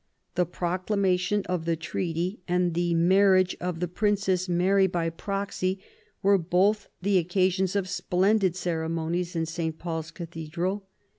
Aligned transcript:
The 0.33 0.47
proclamation 0.47 1.43
of 1.45 1.65
the 1.65 1.75
treaty 1.75 2.39
and 2.47 2.73
the 2.73 2.95
marriage 2.95 3.55
of 3.61 3.79
the 3.79 3.87
Princess 3.87 4.49
Mary 4.49 4.87
by 4.87 5.11
proxy 5.11 5.79
were 6.23 6.39
both 6.39 6.87
the 7.03 7.19
occasions 7.19 7.75
of 7.75 7.87
splendid 7.87 8.55
ceremonies 8.55 9.35
in 9.35 9.45
St. 9.45 9.77
PauFs 9.77 10.11
Cathedral. 10.11 10.87